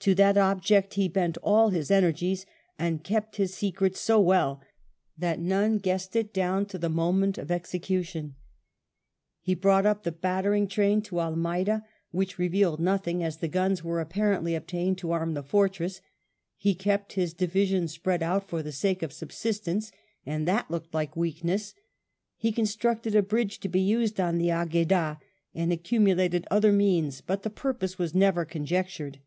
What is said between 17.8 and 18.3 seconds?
spread